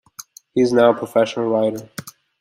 [0.55, 1.87] He is now a professional writer.